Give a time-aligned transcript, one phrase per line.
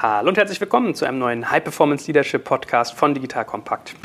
[0.00, 3.96] Hallo und herzlich willkommen zu einem neuen High Performance Leadership Podcast von Digital Compact.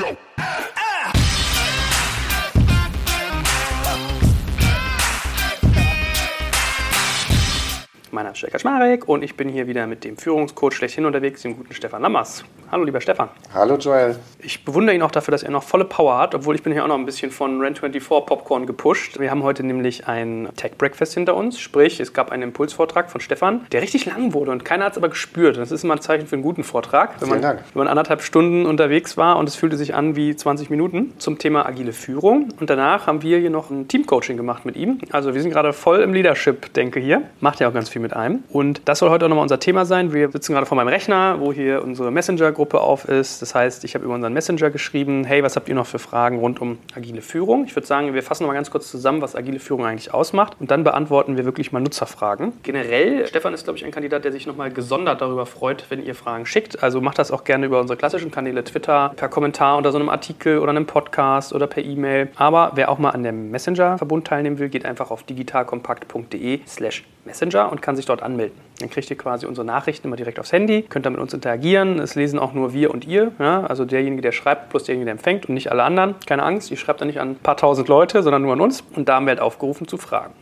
[8.24, 11.42] Mein Name ist Stefan Schmarek und ich bin hier wieder mit dem Führungscoach schlechthin unterwegs,
[11.42, 12.42] dem guten Stefan Lammers.
[12.72, 13.28] Hallo, lieber Stefan.
[13.52, 14.16] Hallo, Joel.
[14.38, 16.84] Ich bewundere ihn auch dafür, dass er noch volle Power hat, obwohl ich bin hier
[16.84, 19.20] auch noch ein bisschen von Rent24 Popcorn gepusht.
[19.20, 23.20] Wir haben heute nämlich ein Tech Breakfast hinter uns, sprich, es gab einen Impulsvortrag von
[23.20, 25.58] Stefan, der richtig lang wurde und keiner hat es aber gespürt.
[25.58, 27.60] Das ist immer ein Zeichen für einen guten Vortrag, wenn man, Dank.
[27.74, 31.38] wenn man anderthalb Stunden unterwegs war und es fühlte sich an wie 20 Minuten zum
[31.38, 32.48] Thema agile Führung.
[32.58, 34.98] Und danach haben wir hier noch ein Teamcoaching gemacht mit ihm.
[35.12, 37.22] Also wir sind gerade voll im Leadership-Denke hier.
[37.40, 38.44] Macht ja auch ganz viel mit einem.
[38.50, 40.12] Und das soll heute auch nochmal unser Thema sein.
[40.12, 43.42] Wir sitzen gerade vor meinem Rechner, wo hier unsere Messenger-Gruppe auf ist.
[43.42, 46.38] Das heißt, ich habe über unseren Messenger geschrieben, hey, was habt ihr noch für Fragen
[46.38, 47.64] rund um agile Führung?
[47.64, 50.56] Ich würde sagen, wir fassen nochmal ganz kurz zusammen, was agile Führung eigentlich ausmacht.
[50.60, 52.52] Und dann beantworten wir wirklich mal Nutzerfragen.
[52.62, 56.14] Generell, Stefan ist, glaube ich, ein Kandidat, der sich nochmal gesondert darüber freut, wenn ihr
[56.14, 56.82] Fragen schickt.
[56.82, 60.08] Also macht das auch gerne über unsere klassischen Kanäle Twitter, per Kommentar unter so einem
[60.08, 62.28] Artikel oder einem Podcast oder per E-Mail.
[62.36, 67.70] Aber wer auch mal an dem Messenger-Verbund teilnehmen will, geht einfach auf digitalkompakt.de slash Messenger
[67.70, 68.58] und kann sich dort anmelden.
[68.80, 71.98] Dann kriegt ihr quasi unsere Nachrichten immer direkt aufs Handy, könnt dann mit uns interagieren.
[71.98, 73.64] Es lesen auch nur wir und ihr, ja?
[73.64, 76.14] also derjenige, der schreibt, plus derjenige, der empfängt und nicht alle anderen.
[76.26, 78.82] Keine Angst, ihr schreibt dann nicht an ein paar tausend Leute, sondern nur an uns.
[78.94, 80.32] Und da haben wir halt aufgerufen zu fragen.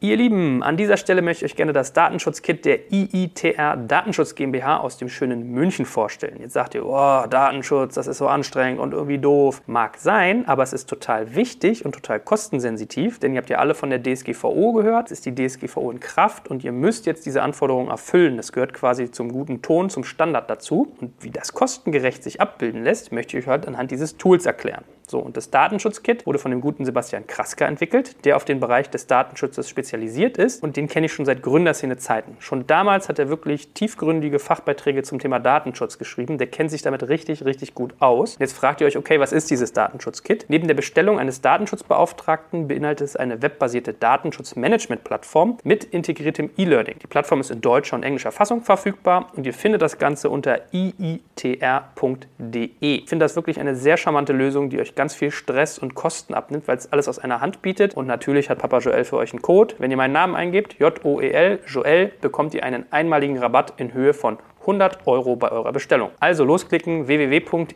[0.00, 4.76] Ihr Lieben, an dieser Stelle möchte ich euch gerne das Datenschutzkit der IITR Datenschutz GmbH
[4.76, 6.36] aus dem schönen München vorstellen.
[6.38, 9.60] Jetzt sagt ihr, oh, Datenschutz, das ist so anstrengend und irgendwie doof.
[9.66, 13.74] Mag sein, aber es ist total wichtig und total kostensensitiv, denn ihr habt ja alle
[13.74, 15.10] von der DSGVO gehört.
[15.10, 18.36] Es ist die DSGVO in Kraft und ihr müsst jetzt diese Anforderungen erfüllen.
[18.36, 20.94] Das gehört quasi zum guten Ton, zum Standard dazu.
[21.00, 24.84] Und wie das kostengerecht sich abbilden lässt, möchte ich euch heute anhand dieses Tools erklären.
[25.10, 28.90] So, und das Datenschutzkit wurde von dem guten Sebastian Krasker entwickelt, der auf den Bereich
[28.90, 32.36] des Datenschutzes spezialisiert ist und den kenne ich schon seit Gründerszene-Zeiten.
[32.40, 36.36] Schon damals hat er wirklich tiefgründige Fachbeiträge zum Thema Datenschutz geschrieben.
[36.36, 38.36] Der kennt sich damit richtig, richtig gut aus.
[38.38, 40.44] Jetzt fragt ihr euch, okay, was ist dieses Datenschutzkit?
[40.48, 46.96] Neben der Bestellung eines Datenschutzbeauftragten beinhaltet es eine webbasierte Datenschutzmanagement-Plattform mit integriertem E-Learning.
[47.02, 50.60] Die Plattform ist in deutscher und englischer Fassung verfügbar und ihr findet das Ganze unter
[50.72, 52.18] iitr.de.
[52.80, 56.34] Ich finde das wirklich eine sehr charmante Lösung, die euch ganz viel Stress und Kosten
[56.34, 57.94] abnimmt, weil es alles aus einer Hand bietet.
[57.94, 59.76] Und natürlich hat Papa Joel für euch einen Code.
[59.78, 64.38] Wenn ihr meinen Namen eingebt, J-O-E-L, Joel, bekommt ihr einen einmaligen Rabatt in Höhe von
[64.62, 66.10] 100 Euro bei eurer Bestellung.
[66.18, 67.68] Also losklicken www.iitr.de.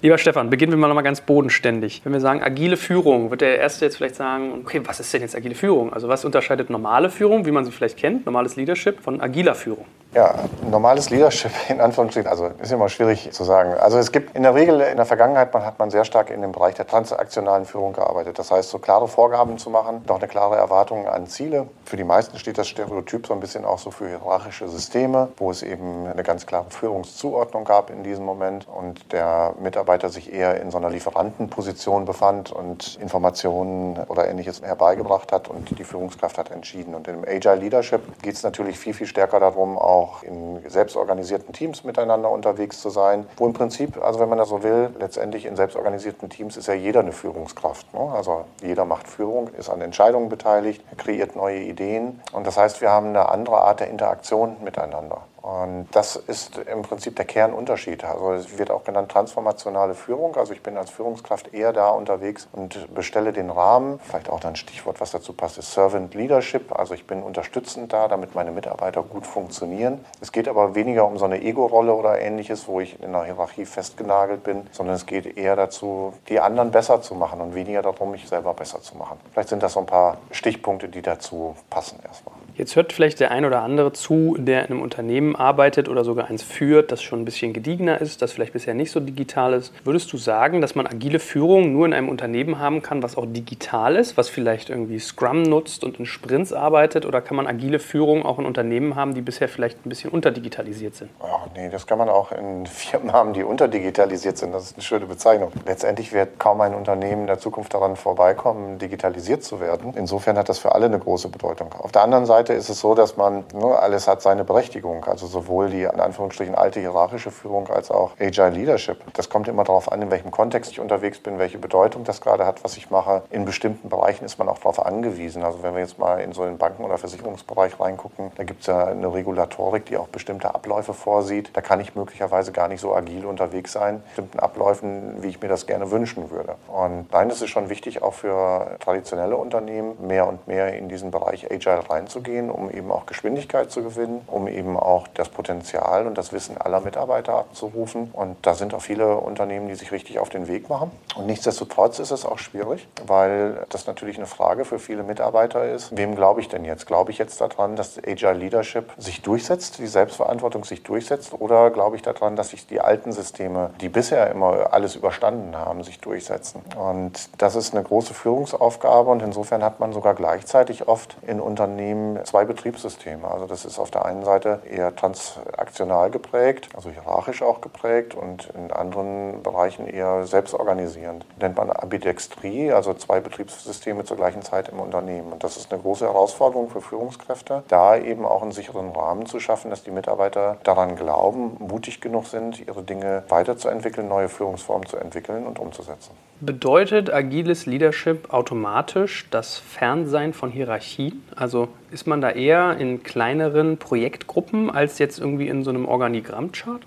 [0.00, 2.02] Lieber Stefan, beginnen wir mal nochmal ganz bodenständig.
[2.04, 5.22] Wenn wir sagen agile Führung, wird der Erste jetzt vielleicht sagen, okay, was ist denn
[5.22, 5.92] jetzt agile Führung?
[5.92, 9.86] Also was unterscheidet normale Führung, wie man sie vielleicht kennt, normales Leadership, von agiler Führung?
[10.14, 10.34] Ja,
[10.70, 13.72] normales Leadership in Anführungsstrichen, also ist immer schwierig zu sagen.
[13.72, 16.42] Also es gibt in der Regel in der Vergangenheit man hat man sehr stark in
[16.42, 18.38] dem Bereich der transaktionalen Führung gearbeitet.
[18.38, 21.66] Das heißt, so klare Vorgaben zu machen, doch eine klare Erwartung an Ziele.
[21.86, 25.50] Für die meisten steht das Stereotyp so ein bisschen auch so für hierarchische Systeme, wo
[25.50, 30.60] es eben eine ganz klare Führungszuordnung gab in diesem Moment und der Mitarbeiter sich eher
[30.60, 36.50] in so einer Lieferantenposition befand und Informationen oder ähnliches herbeigebracht hat und die Führungskraft hat
[36.50, 36.94] entschieden.
[36.94, 41.52] Und im Agile Leadership geht es natürlich viel, viel stärker darum, auch auch in selbstorganisierten
[41.52, 45.46] Teams miteinander unterwegs zu sein, wo im Prinzip, also wenn man das so will, letztendlich
[45.46, 47.92] in selbstorganisierten Teams ist ja jeder eine Führungskraft.
[47.94, 48.00] Ne?
[48.00, 52.90] Also jeder macht Führung, ist an Entscheidungen beteiligt, kreiert neue Ideen und das heißt, wir
[52.90, 55.22] haben eine andere Art der Interaktion miteinander.
[55.42, 58.04] Und das ist im Prinzip der Kernunterschied.
[58.04, 60.36] Also es wird auch genannt transformationale Führung.
[60.36, 63.98] Also ich bin als Führungskraft eher da unterwegs und bestelle den Rahmen.
[64.04, 66.78] Vielleicht auch ein Stichwort, was dazu passt, ist Servant Leadership.
[66.78, 70.04] Also ich bin unterstützend da, damit meine Mitarbeiter gut funktionieren.
[70.20, 73.66] Es geht aber weniger um so eine Ego-Rolle oder ähnliches, wo ich in der Hierarchie
[73.66, 78.12] festgenagelt bin, sondern es geht eher dazu, die anderen besser zu machen und weniger darum,
[78.12, 79.18] mich selber besser zu machen.
[79.32, 82.36] Vielleicht sind das so ein paar Stichpunkte, die dazu passen erstmal.
[82.54, 86.28] Jetzt hört vielleicht der ein oder andere zu, der in einem Unternehmen arbeitet oder sogar
[86.28, 89.72] eins führt, das schon ein bisschen gediegener ist, das vielleicht bisher nicht so digital ist.
[89.84, 93.24] Würdest du sagen, dass man agile Führung nur in einem Unternehmen haben kann, was auch
[93.26, 97.06] digital ist, was vielleicht irgendwie Scrum nutzt und in Sprints arbeitet?
[97.06, 100.94] Oder kann man agile Führung auch in Unternehmen haben, die bisher vielleicht ein bisschen unterdigitalisiert
[100.94, 101.10] sind?
[101.20, 104.52] Oh, nee, das kann man auch in Firmen haben, die unterdigitalisiert sind.
[104.52, 105.52] Das ist eine schöne Bezeichnung.
[105.64, 109.94] Letztendlich wird kaum ein Unternehmen in der Zukunft daran vorbeikommen, digitalisiert zu werden.
[109.96, 111.72] Insofern hat das für alle eine große Bedeutung.
[111.72, 115.04] Auf der anderen Seite Seite ist es so, dass man, ne, alles hat seine Berechtigung.
[115.04, 118.98] Also sowohl die in Anführungsstrichen alte hierarchische Führung als auch Agile Leadership.
[119.14, 122.44] Das kommt immer darauf an, in welchem Kontext ich unterwegs bin, welche Bedeutung das gerade
[122.44, 123.22] hat, was ich mache.
[123.30, 125.44] In bestimmten Bereichen ist man auch darauf angewiesen.
[125.44, 128.66] Also wenn wir jetzt mal in so den Banken- oder Versicherungsbereich reingucken, da gibt es
[128.66, 131.50] ja eine Regulatorik, die auch bestimmte Abläufe vorsieht.
[131.56, 135.48] Da kann ich möglicherweise gar nicht so agil unterwegs sein, bestimmten Abläufen, wie ich mir
[135.48, 136.56] das gerne wünschen würde.
[136.66, 141.12] Und nein, es ist schon wichtig, auch für traditionelle Unternehmen mehr und mehr in diesen
[141.12, 146.06] Bereich Agile reinzugehen gehen, um eben auch Geschwindigkeit zu gewinnen, um eben auch das Potenzial
[146.06, 148.10] und das Wissen aller Mitarbeiter abzurufen.
[148.12, 150.90] Und da sind auch viele Unternehmen, die sich richtig auf den Weg machen.
[151.14, 155.94] Und nichtsdestotrotz ist es auch schwierig, weil das natürlich eine Frage für viele Mitarbeiter ist.
[155.96, 156.86] Wem glaube ich denn jetzt?
[156.86, 161.34] Glaube ich jetzt daran, dass Agile Leadership sich durchsetzt, die Selbstverantwortung sich durchsetzt?
[161.38, 165.84] Oder glaube ich daran, dass sich die alten Systeme, die bisher immer alles überstanden haben,
[165.84, 166.62] sich durchsetzen?
[166.76, 172.21] Und das ist eine große Führungsaufgabe und insofern hat man sogar gleichzeitig oft in Unternehmen
[172.24, 173.28] zwei Betriebssysteme.
[173.28, 178.50] Also das ist auf der einen Seite eher transaktional geprägt, also hierarchisch auch geprägt und
[178.54, 181.26] in anderen Bereichen eher selbstorganisierend.
[181.40, 185.32] Nennt man Ambidextrie, also zwei Betriebssysteme zur gleichen Zeit im Unternehmen.
[185.32, 189.40] Und das ist eine große Herausforderung für Führungskräfte, da eben auch einen sicheren Rahmen zu
[189.40, 194.96] schaffen, dass die Mitarbeiter daran glauben, mutig genug sind, ihre Dinge weiterzuentwickeln, neue Führungsformen zu
[194.96, 196.12] entwickeln und umzusetzen.
[196.44, 201.22] Bedeutet agiles Leadership automatisch das Fernsein von Hierarchien?
[201.36, 206.82] Also ist man da eher in kleineren Projektgruppen als jetzt irgendwie in so einem Organigrammchart?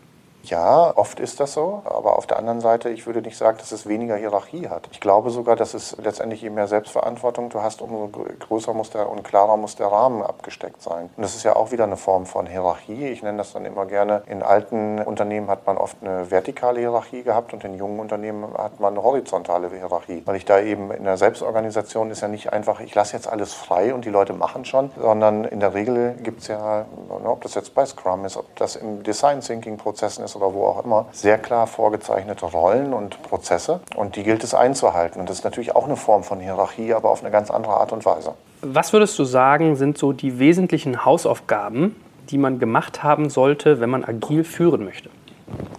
[0.45, 3.71] Ja, oft ist das so, aber auf der anderen Seite, ich würde nicht sagen, dass
[3.71, 4.87] es weniger Hierarchie hat.
[4.91, 9.09] Ich glaube sogar, dass es letztendlich je mehr Selbstverantwortung du hast, umso größer muss der
[9.09, 11.09] und klarer muss der Rahmen abgesteckt sein.
[11.17, 13.07] Und das ist ja auch wieder eine Form von Hierarchie.
[13.07, 17.23] Ich nenne das dann immer gerne, in alten Unternehmen hat man oft eine vertikale Hierarchie
[17.23, 20.21] gehabt und in jungen Unternehmen hat man eine horizontale Hierarchie.
[20.25, 23.53] Weil ich da eben in der Selbstorganisation ist ja nicht einfach, ich lasse jetzt alles
[23.53, 26.85] frei und die Leute machen schon, sondern in der Regel gibt es ja,
[27.23, 30.65] ob das jetzt bei Scrum ist, ob das im Design Thinking Prozessen ist, oder wo
[30.65, 35.19] auch immer, sehr klar vorgezeichnete Rollen und Prozesse und die gilt es einzuhalten.
[35.19, 37.91] Und das ist natürlich auch eine Form von Hierarchie, aber auf eine ganz andere Art
[37.91, 38.33] und Weise.
[38.61, 41.95] Was würdest du sagen, sind so die wesentlichen Hausaufgaben,
[42.29, 45.09] die man gemacht haben sollte, wenn man agil führen möchte?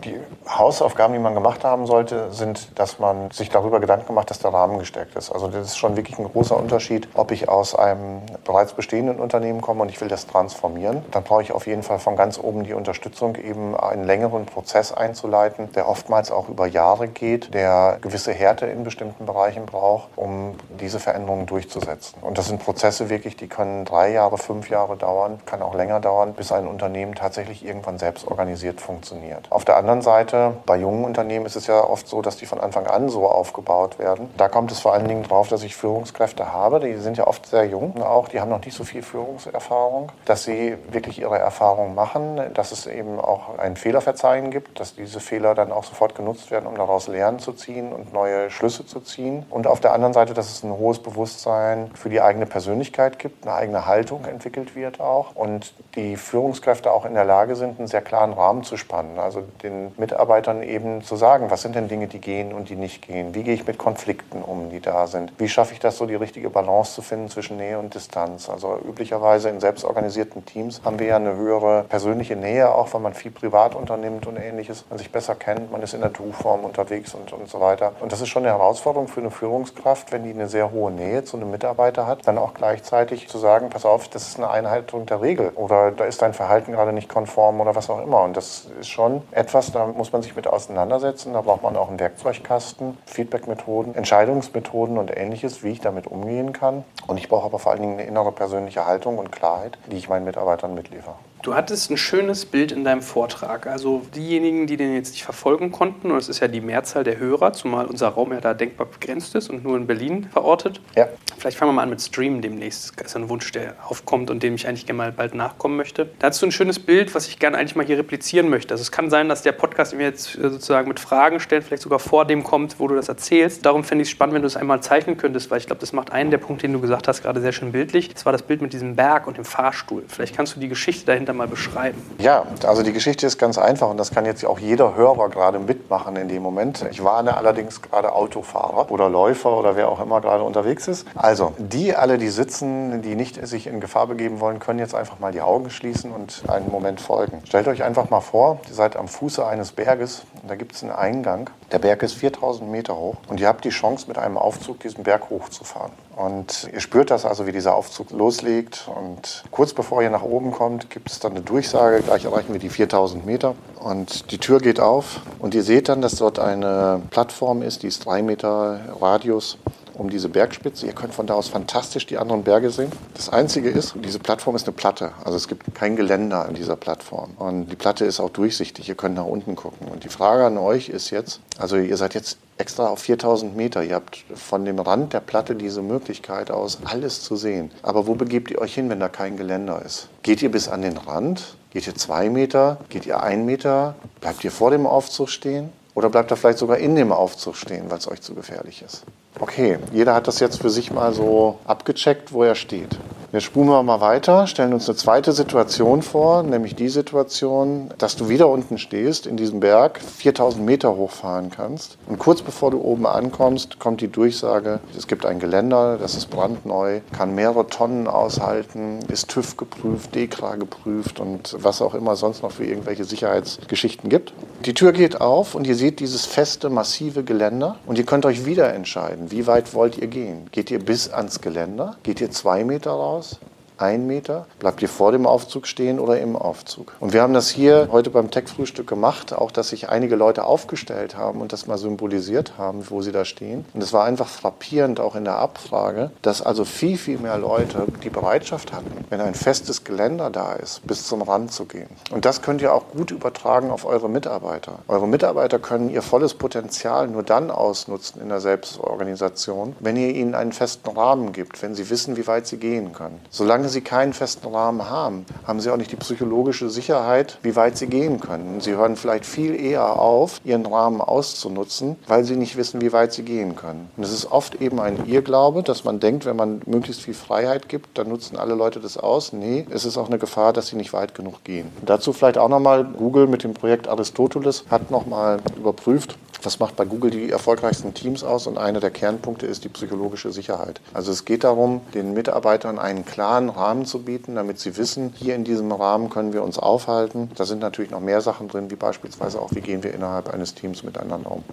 [0.05, 0.15] Die
[0.49, 4.53] Hausaufgaben, die man gemacht haben sollte, sind, dass man sich darüber Gedanken macht, dass der
[4.53, 5.33] Rahmen gestärkt ist.
[5.33, 9.61] Also das ist schon wirklich ein großer Unterschied, ob ich aus einem bereits bestehenden Unternehmen
[9.61, 11.05] komme und ich will das transformieren.
[11.11, 14.93] Dann brauche ich auf jeden Fall von ganz oben die Unterstützung, eben einen längeren Prozess
[14.93, 20.55] einzuleiten, der oftmals auch über Jahre geht, der gewisse Härte in bestimmten Bereichen braucht, um
[20.81, 22.19] diese Veränderungen durchzusetzen.
[22.23, 25.99] Und das sind Prozesse wirklich, die können drei Jahre, fünf Jahre dauern, kann auch länger
[25.99, 29.49] dauern, bis ein Unternehmen tatsächlich irgendwann selbst organisiert funktioniert.
[29.57, 32.61] Auf der anderen Seite, bei jungen Unternehmen ist es ja oft so, dass die von
[32.61, 34.29] Anfang an so aufgebaut werden.
[34.37, 36.79] Da kommt es vor allen Dingen darauf, dass ich Führungskräfte habe.
[36.79, 40.45] Die sind ja oft sehr jung auch, die haben noch nicht so viel Führungserfahrung, dass
[40.45, 45.55] sie wirklich ihre Erfahrungen machen, dass es eben auch ein Fehlerverzeihen gibt, dass diese Fehler
[45.55, 49.47] dann auch sofort genutzt werden, um daraus Lernen zu ziehen und neue Schlüsse zu ziehen.
[49.49, 53.47] Und auf der anderen Seite, dass es ein hohes Bewusstsein für die eigene Persönlichkeit gibt,
[53.47, 57.89] eine eigene Haltung entwickelt wird auch und die Führungskräfte auch in der Lage sind, einen
[57.89, 59.19] sehr klaren Rahmen zu spannen.
[59.19, 63.07] Also den Mitarbeitern eben zu sagen, was sind denn Dinge, die gehen und die nicht
[63.07, 63.35] gehen?
[63.35, 65.33] Wie gehe ich mit Konflikten um, die da sind?
[65.39, 68.49] Wie schaffe ich das so, die richtige Balance zu finden zwischen Nähe und Distanz?
[68.49, 73.15] Also üblicherweise in selbstorganisierten Teams haben wir ja eine höhere persönliche Nähe, auch weil man
[73.15, 77.15] viel privat unternimmt und ähnliches, man sich besser kennt, man ist in der Du-Form unterwegs
[77.15, 77.93] und, und so weiter.
[78.01, 81.25] Und das ist schon eine Herausforderung für eine Führungskraft, wenn die eine sehr hohe Nähe
[81.25, 85.07] zu einem Mitarbeiter hat, dann auch gleichzeitig zu sagen, pass auf, das ist eine Einhaltung
[85.07, 88.23] der Regel oder da ist dein Verhalten gerade nicht konform oder was auch immer.
[88.23, 91.35] Und das ist schon etwas, da muss man sich mit auseinandersetzen.
[91.35, 96.85] Da braucht man auch einen Werkzeugkasten, Feedbackmethoden, Entscheidungsmethoden und ähnliches, wie ich damit umgehen kann.
[97.07, 100.09] Und ich brauche aber vor allen Dingen eine innere persönliche Haltung und Klarheit, die ich
[100.09, 101.17] meinen Mitarbeitern mitliefere.
[101.43, 103.67] Du hattest ein schönes Bild in deinem Vortrag.
[103.67, 107.19] Also diejenigen, die den jetzt nicht verfolgen konnten, und es ist ja die Mehrzahl der
[107.19, 110.81] Hörer, zumal unser Raum ja da denkbar begrenzt ist und nur in Berlin verortet.
[110.97, 111.09] Ja.
[111.39, 112.99] Vielleicht fangen wir mal an mit Streamen demnächst.
[112.99, 116.09] Das ist ein Wunsch, der aufkommt und dem ich eigentlich gerne mal bald nachkommen möchte.
[116.19, 118.73] Da hast du ein schönes Bild, was ich gerne eigentlich mal hier replizieren möchte.
[118.73, 121.83] Also es kann sein, dass der Podcast mir jetzt äh, sozusagen mit Fragen stellt, vielleicht
[121.83, 123.65] sogar vor dem kommt, wo du das erzählst.
[123.65, 125.93] Darum fände ich es spannend, wenn du es einmal zeichnen könntest, weil ich glaube, das
[125.93, 128.13] macht einen der Punkte, den du gesagt hast, gerade sehr schön bildlich.
[128.13, 130.05] Das war das Bild mit diesem Berg und dem Fahrstuhl.
[130.09, 132.01] Vielleicht kannst du die Geschichte dahinter mal beschreiben?
[132.19, 135.59] Ja, also die Geschichte ist ganz einfach und das kann jetzt auch jeder Hörer gerade
[135.59, 136.85] mitmachen in dem Moment.
[136.91, 141.07] Ich warne allerdings gerade Autofahrer oder Läufer oder wer auch immer gerade unterwegs ist.
[141.15, 145.19] Also die alle, die sitzen, die nicht sich in Gefahr begeben wollen, können jetzt einfach
[145.19, 147.43] mal die Augen schließen und einen Moment folgen.
[147.47, 150.83] Stellt euch einfach mal vor, ihr seid am Fuße eines Berges und da gibt es
[150.83, 151.51] einen Eingang.
[151.73, 155.05] Der Berg ist 4000 Meter hoch und ihr habt die Chance, mit einem Aufzug diesen
[155.05, 155.93] Berg hochzufahren.
[156.17, 158.89] Und ihr spürt das also, wie dieser Aufzug loslegt.
[158.89, 162.03] Und kurz bevor ihr nach oben kommt, gibt es dann eine Durchsage.
[162.03, 163.55] Gleich erreichen wir die 4000 Meter.
[163.79, 165.21] Und die Tür geht auf.
[165.39, 169.59] Und ihr seht dann, dass dort eine Plattform ist, die ist drei Meter Radius
[169.97, 170.87] um diese Bergspitze.
[170.87, 172.93] Ihr könnt von da aus fantastisch die anderen Berge sehen.
[173.15, 175.13] Das Einzige ist, diese Plattform ist eine Platte.
[175.25, 177.33] Also es gibt kein Geländer an dieser Plattform.
[177.39, 178.89] Und die Platte ist auch durchsichtig.
[178.89, 179.89] Ihr könnt nach unten gucken.
[179.89, 183.83] Und die Frage an euch ist jetzt, also ihr seid jetzt extra auf 4000 Meter.
[183.83, 187.71] Ihr habt von dem Rand der Platte diese Möglichkeit aus, alles zu sehen.
[187.83, 190.09] Aber wo begebt ihr euch hin, wenn da kein Geländer ist?
[190.23, 191.57] Geht ihr bis an den Rand?
[191.71, 192.79] Geht ihr zwei Meter?
[192.89, 193.95] Geht ihr ein Meter?
[194.21, 195.71] Bleibt ihr vor dem Aufzug stehen?
[195.95, 199.05] Oder bleibt ihr vielleicht sogar in dem Aufzug stehen, weil es euch zu gefährlich ist?
[199.39, 202.99] Okay, jeder hat das jetzt für sich mal so abgecheckt, wo er steht.
[203.37, 208.17] Jetzt spulen wir mal weiter, stellen uns eine zweite Situation vor, nämlich die Situation, dass
[208.17, 211.99] du wieder unten stehst in diesem Berg, 4000 Meter hochfahren kannst.
[212.07, 216.31] Und kurz bevor du oben ankommst, kommt die Durchsage, es gibt ein Geländer, das ist
[216.31, 222.43] brandneu, kann mehrere Tonnen aushalten, ist TÜV geprüft, DEKRA geprüft und was auch immer sonst
[222.43, 224.33] noch für irgendwelche Sicherheitsgeschichten gibt.
[224.65, 228.47] Die Tür geht auf und ihr seht dieses feste, massive Geländer und ihr könnt euch
[228.47, 230.49] wieder entscheiden, wie weit wollt ihr gehen.
[230.53, 231.97] Geht ihr bis ans Geländer?
[232.03, 233.26] Geht ihr zwei Meter raus?
[233.33, 233.56] else?
[233.79, 234.47] Ein Meter?
[234.59, 236.95] Bleibt ihr vor dem Aufzug stehen oder im Aufzug?
[237.01, 241.17] Und wir haben das hier heute beim Tech-Frühstück gemacht, auch dass sich einige Leute aufgestellt
[241.17, 243.65] haben und das mal symbolisiert haben, wo sie da stehen.
[243.75, 247.87] Und es war einfach frappierend, auch in der Abfrage, dass also viel, viel mehr Leute
[248.03, 251.89] die Bereitschaft hatten, wenn ein festes Geländer da ist, bis zum Rand zu gehen.
[252.11, 254.81] Und das könnt ihr auch gut übertragen auf eure Mitarbeiter.
[254.89, 260.35] Eure Mitarbeiter können ihr volles Potenzial nur dann ausnutzen in der Selbstorganisation, wenn ihr ihnen
[260.35, 263.21] einen festen Rahmen gibt, wenn sie wissen, wie weit sie gehen können.
[263.31, 267.57] Solange solange sie keinen festen Rahmen haben, haben sie auch nicht die psychologische Sicherheit, wie
[267.57, 268.61] weit sie gehen können.
[268.61, 273.13] Sie hören vielleicht viel eher auf, ihren Rahmen auszunutzen, weil sie nicht wissen, wie weit
[273.13, 273.91] sie gehen können.
[273.97, 277.69] Und es ist oft eben ein Irrglaube, dass man denkt, wenn man möglichst viel Freiheit
[277.69, 279.33] gibt, dann nutzen alle Leute das aus.
[279.33, 281.69] Nee, es ist auch eine Gefahr, dass sie nicht weit genug gehen.
[281.81, 286.77] Und dazu vielleicht auch nochmal, Google mit dem Projekt Aristoteles hat nochmal überprüft, was macht
[286.77, 288.47] bei Google die erfolgreichsten Teams aus?
[288.47, 290.81] Und einer der Kernpunkte ist die psychologische Sicherheit.
[290.95, 295.35] Also es geht darum, den Mitarbeitern einen klaren Rahmen zu bieten, damit sie wissen, hier
[295.35, 297.31] in diesem Rahmen können wir uns aufhalten.
[297.37, 300.55] Da sind natürlich noch mehr Sachen drin, wie beispielsweise auch, wie gehen wir innerhalb eines
[300.55, 301.45] Teams miteinander um.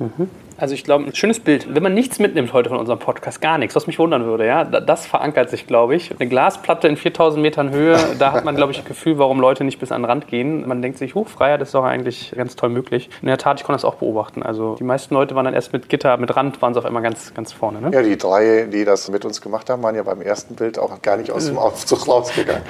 [0.00, 0.30] Mhm.
[0.56, 1.74] Also ich glaube, ein schönes Bild.
[1.74, 4.64] Wenn man nichts mitnimmt heute von unserem Podcast, gar nichts, was mich wundern würde, ja,
[4.64, 6.10] das verankert sich, glaube ich.
[6.18, 9.64] Eine Glasplatte in 4000 Metern Höhe, da hat man, glaube ich, ein Gefühl, warum Leute
[9.64, 10.68] nicht bis an den Rand gehen.
[10.68, 13.08] Man denkt sich, Hochfreiheit ist doch eigentlich ganz toll möglich.
[13.22, 14.42] In der Tat, ich konnte das auch beobachten.
[14.42, 17.02] Also die meisten Leute waren dann erst mit Gitter, mit Rand, waren sie auf einmal
[17.02, 17.80] ganz, ganz vorne.
[17.80, 17.90] Ne?
[17.92, 21.00] Ja, die drei, die das mit uns gemacht haben, waren ja beim ersten Bild auch
[21.00, 22.62] gar nicht aus dem Aufzug rausgegangen.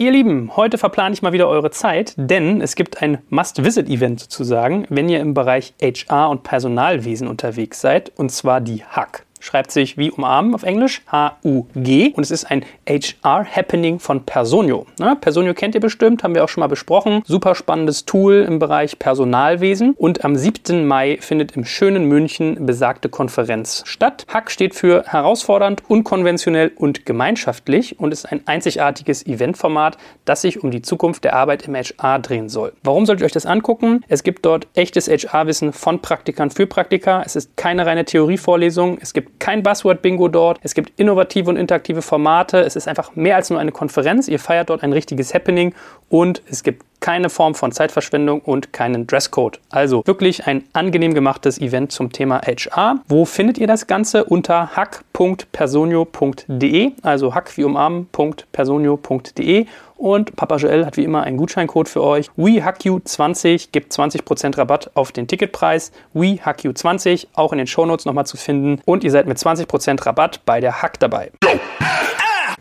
[0.00, 4.86] Ihr Lieben, heute verplane ich mal wieder eure Zeit, denn es gibt ein Must-Visit-Event sozusagen,
[4.90, 9.96] wenn ihr im Bereich HR und Personalwesen unterwegs seid, und zwar die Hack schreibt sich
[9.96, 12.12] wie umarmen auf Englisch, H-U-G.
[12.14, 14.86] Und es ist ein HR-Happening von Personio.
[14.98, 17.22] Na, Personio kennt ihr bestimmt, haben wir auch schon mal besprochen.
[17.26, 19.94] Super spannendes Tool im Bereich Personalwesen.
[19.96, 20.86] Und am 7.
[20.86, 24.24] Mai findet im schönen München besagte Konferenz statt.
[24.28, 30.70] Hack steht für herausfordernd, unkonventionell und gemeinschaftlich und ist ein einzigartiges Eventformat, das sich um
[30.70, 32.72] die Zukunft der Arbeit im HR drehen soll.
[32.82, 34.04] Warum solltet ihr euch das angucken?
[34.08, 37.22] Es gibt dort echtes HR-Wissen von Praktikern für Praktika.
[37.24, 38.98] Es ist keine reine Theorievorlesung.
[39.00, 40.58] Es gibt kein Buzzword-Bingo dort.
[40.62, 42.60] Es gibt innovative und interaktive Formate.
[42.60, 44.28] Es ist einfach mehr als nur eine Konferenz.
[44.28, 45.74] Ihr feiert dort ein richtiges Happening
[46.08, 49.60] und es gibt keine Form von Zeitverschwendung und keinen Dresscode.
[49.70, 52.98] Also wirklich ein angenehm gemachtes Event zum Thema HR.
[53.06, 54.24] Wo findet ihr das Ganze?
[54.24, 59.66] Unter hack.personio.de, also hack wie umarmen.personio.de
[59.98, 62.30] und Papa Joel hat wie immer einen Gutscheincode für euch.
[62.38, 65.92] WeHackYou20 gibt 20% Rabatt auf den Ticketpreis.
[66.14, 68.80] WeHackYou20 auch in den Shownotes nochmal zu finden.
[68.84, 71.32] Und ihr seid mit 20% Rabatt bei der Hack dabei.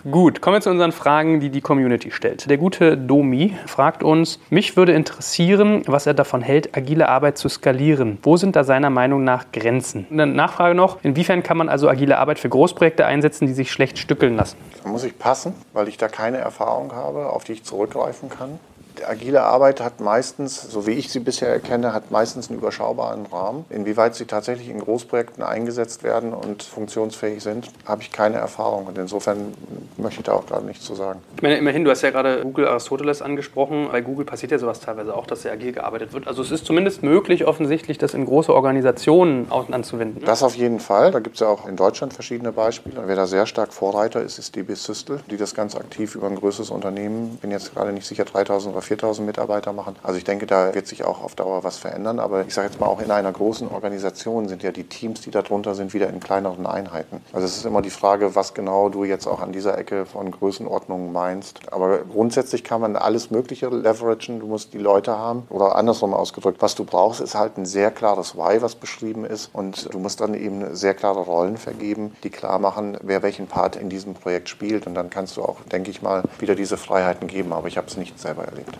[0.09, 2.49] Gut, kommen wir zu unseren Fragen, die die Community stellt.
[2.49, 7.49] Der gute Domi fragt uns, mich würde interessieren, was er davon hält, agile Arbeit zu
[7.49, 8.17] skalieren.
[8.21, 10.07] Wo sind da seiner Meinung nach Grenzen?
[10.09, 13.97] Eine Nachfrage noch, inwiefern kann man also agile Arbeit für Großprojekte einsetzen, die sich schlecht
[13.97, 14.55] stückeln lassen?
[14.81, 18.59] Da muss ich passen, weil ich da keine Erfahrung habe, auf die ich zurückgreifen kann
[19.05, 23.65] agile Arbeit hat meistens, so wie ich sie bisher erkenne, hat meistens einen überschaubaren Rahmen.
[23.69, 28.87] Inwieweit sie tatsächlich in Großprojekten eingesetzt werden und funktionsfähig sind, habe ich keine Erfahrung.
[28.87, 29.53] Und insofern
[29.97, 31.21] möchte ich da auch gerade nichts zu sagen.
[31.35, 33.89] Ich meine, immerhin, du hast ja gerade Google Aristoteles angesprochen.
[33.91, 36.27] Bei Google passiert ja sowas teilweise auch, dass sehr agil gearbeitet wird.
[36.27, 40.23] Also es ist zumindest möglich, offensichtlich, das in große Organisationen anzuwenden.
[40.25, 41.11] Das auf jeden Fall.
[41.11, 43.03] Da gibt es ja auch in Deutschland verschiedene Beispiele.
[43.05, 46.35] Wer da sehr stark Vorreiter ist, ist DB Systel, die das ganz aktiv über ein
[46.35, 49.95] größeres Unternehmen, bin jetzt gerade nicht sicher, 3000 oder 4000 Mitarbeiter machen.
[50.03, 52.19] Also ich denke, da wird sich auch auf Dauer was verändern.
[52.19, 55.31] Aber ich sage jetzt mal, auch in einer großen Organisation sind ja die Teams, die
[55.31, 57.21] darunter sind, wieder in kleineren Einheiten.
[57.33, 60.31] Also es ist immer die Frage, was genau du jetzt auch an dieser Ecke von
[60.31, 61.59] Größenordnungen meinst.
[61.71, 64.39] Aber grundsätzlich kann man alles Mögliche leveragen.
[64.39, 65.45] Du musst die Leute haben.
[65.49, 69.49] Oder andersrum ausgedrückt, was du brauchst, ist halt ein sehr klares Why, was beschrieben ist.
[69.53, 73.75] Und du musst dann eben sehr klare Rollen vergeben, die klar machen, wer welchen Part
[73.75, 74.87] in diesem Projekt spielt.
[74.87, 77.53] Und dann kannst du auch, denke ich mal, wieder diese Freiheiten geben.
[77.53, 78.76] Aber ich habe es nicht selber erlebt.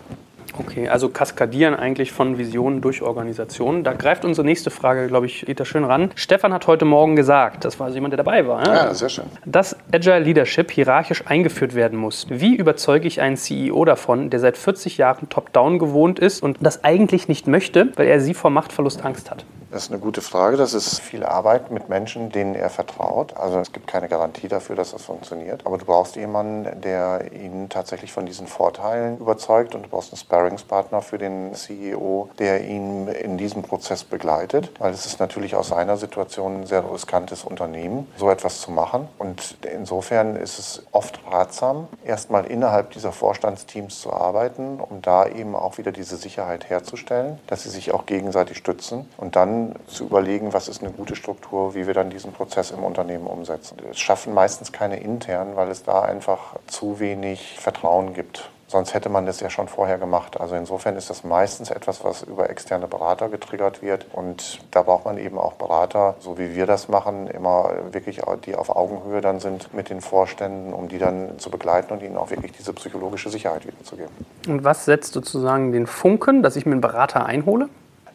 [0.58, 3.84] Okay, also kaskadieren eigentlich von Visionen durch Organisationen.
[3.84, 6.10] Da greift unsere nächste Frage, glaube ich, geht da schön ran.
[6.16, 9.08] Stefan hat heute Morgen gesagt, das war also jemand, der dabei war, ja, ja sehr
[9.08, 9.26] schön.
[9.44, 12.26] dass Agile Leadership hierarchisch eingeführt werden muss.
[12.28, 16.82] Wie überzeuge ich einen CEO davon, der seit 40 Jahren top-down gewohnt ist und das
[16.82, 19.44] eigentlich nicht möchte, weil er sie vor Machtverlust Angst hat?
[19.70, 20.56] Das ist eine gute Frage.
[20.56, 23.36] Das ist viel Arbeit mit Menschen, denen er vertraut.
[23.36, 25.66] Also es gibt keine Garantie dafür, dass das funktioniert.
[25.66, 30.18] Aber du brauchst jemanden, der ihn tatsächlich von diesen Vorteilen überzeugt und du brauchst einen
[30.18, 34.72] Sparringspartner für den CEO, der ihn in diesem Prozess begleitet.
[34.78, 39.08] Weil es ist natürlich aus seiner Situation ein sehr riskantes Unternehmen, so etwas zu machen.
[39.18, 45.54] Und insofern ist es oft ratsam, erstmal innerhalb dieser Vorstandsteams zu arbeiten, um da eben
[45.54, 50.52] auch wieder diese Sicherheit herzustellen, dass sie sich auch gegenseitig stützen und dann zu überlegen,
[50.52, 53.76] was ist eine gute Struktur, wie wir dann diesen Prozess im Unternehmen umsetzen.
[53.90, 58.50] Es schaffen meistens keine internen, weil es da einfach zu wenig Vertrauen gibt.
[58.70, 60.38] Sonst hätte man das ja schon vorher gemacht.
[60.38, 64.04] Also insofern ist das meistens etwas, was über externe Berater getriggert wird.
[64.12, 68.54] Und da braucht man eben auch Berater, so wie wir das machen, immer wirklich, die
[68.54, 72.28] auf Augenhöhe dann sind mit den Vorständen, um die dann zu begleiten und ihnen auch
[72.28, 74.12] wirklich diese psychologische Sicherheit wiederzugeben.
[74.46, 77.70] Und was setzt sozusagen den Funken, dass ich mir einen Berater einhole?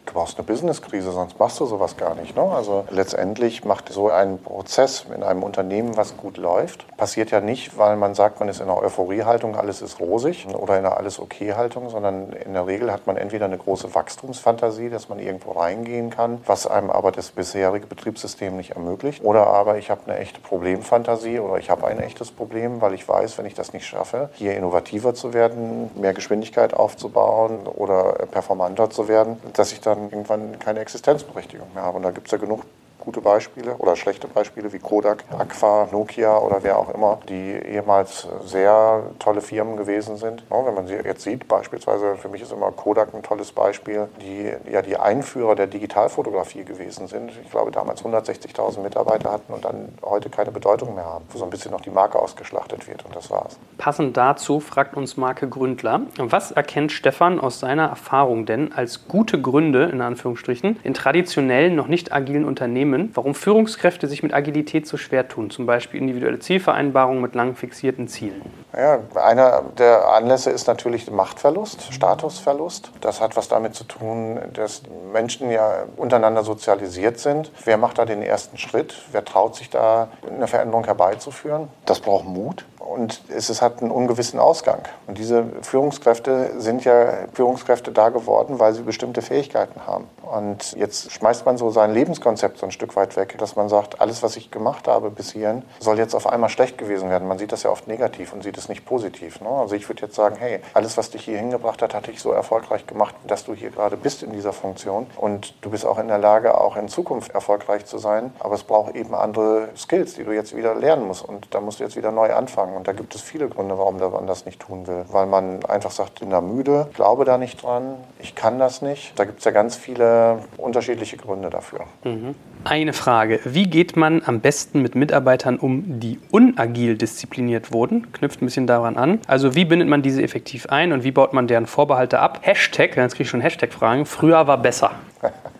[0.05, 2.36] Du brauchst eine Businesskrise, sonst machst du sowas gar nicht.
[2.36, 2.43] Ne?
[2.43, 7.77] Also letztendlich macht so ein Prozess in einem Unternehmen, was gut läuft, passiert ja nicht,
[7.77, 11.19] weil man sagt, man ist in einer Euphoriehaltung, alles ist rosig oder in einer alles
[11.19, 15.51] okay Haltung, sondern in der Regel hat man entweder eine große Wachstumsfantasie, dass man irgendwo
[15.51, 20.19] reingehen kann, was einem aber das bisherige Betriebssystem nicht ermöglicht, oder aber ich habe eine
[20.19, 23.86] echte Problemfantasie oder ich habe ein echtes Problem, weil ich weiß, wenn ich das nicht
[23.86, 29.92] schaffe, hier innovativer zu werden, mehr Geschwindigkeit aufzubauen oder performanter zu werden, dass ich dann
[29.95, 31.97] dann irgendwann keine Existenzberechtigung mehr haben.
[31.97, 32.65] Und da gibt es ja genug
[33.03, 38.27] gute Beispiele oder schlechte Beispiele wie Kodak, Aqua, Nokia oder wer auch immer, die ehemals
[38.45, 40.43] sehr tolle Firmen gewesen sind.
[40.50, 44.51] Wenn man sie jetzt sieht, beispielsweise für mich ist immer Kodak ein tolles Beispiel, die
[44.72, 47.31] ja die Einführer der Digitalfotografie gewesen sind.
[47.43, 51.43] Ich glaube, damals 160.000 Mitarbeiter hatten und dann heute keine Bedeutung mehr haben, wo so
[51.43, 53.60] ein bisschen noch die Marke ausgeschlachtet wird und das war's.
[53.77, 59.41] Passend dazu fragt uns Marke Gründler, was erkennt Stefan aus seiner Erfahrung denn als gute
[59.41, 64.88] Gründe, in Anführungsstrichen, in traditionellen, noch nicht agilen Unternehmen Unternehmen, warum Führungskräfte sich mit Agilität
[64.88, 68.41] so schwer tun, zum Beispiel individuelle Zielvereinbarungen mit lang fixierten Zielen?
[68.75, 72.91] Ja, einer der Anlässe ist natürlich Machtverlust, Statusverlust.
[73.01, 77.51] Das hat was damit zu tun, dass Menschen ja untereinander sozialisiert sind.
[77.65, 78.95] Wer macht da den ersten Schritt?
[79.12, 81.67] Wer traut sich da eine Veränderung herbeizuführen?
[81.86, 84.79] Das braucht Mut und es hat einen ungewissen Ausgang.
[85.08, 90.06] Und diese Führungskräfte sind ja Führungskräfte da geworden, weil sie bestimmte Fähigkeiten haben.
[90.34, 94.02] Und jetzt schmeißt man so sein Lebenskonzept so ein Stück weit weg, dass man sagt,
[94.02, 97.28] alles, was ich gemacht habe bis hierhin, soll jetzt auf einmal schlecht gewesen werden.
[97.28, 99.41] Man sieht das ja oft negativ und sieht es nicht positiv.
[99.41, 99.50] Ne?
[99.50, 102.32] Also ich würde jetzt sagen, hey, alles, was dich hier hingebracht hat, hat dich so
[102.32, 105.06] erfolgreich gemacht, dass du hier gerade bist in dieser Funktion.
[105.17, 108.34] Und du bist auch in der Lage, auch in Zukunft erfolgreich zu sein.
[108.39, 111.24] Aber es braucht eben andere Skills, die du jetzt wieder lernen musst.
[111.24, 112.76] Und da musst du jetzt wieder neu anfangen.
[112.76, 115.06] Und da gibt es viele Gründe, warum man das nicht tun will.
[115.12, 118.82] Weil man einfach sagt, ich bin da müde, glaube da nicht dran, ich kann das
[118.82, 119.17] nicht.
[119.19, 120.22] Da gibt es ja ganz viele
[120.57, 121.81] unterschiedliche Gründe dafür.
[122.03, 122.36] Mhm.
[122.63, 123.39] Eine Frage.
[123.43, 128.12] Wie geht man am besten mit Mitarbeitern um, die unagil diszipliniert wurden?
[128.12, 129.19] Knüpft ein bisschen daran an.
[129.27, 132.39] Also wie bindet man diese effektiv ein und wie baut man deren Vorbehalte ab?
[132.41, 134.91] Hashtag, jetzt kriege ich schon Hashtag-Fragen, früher war besser.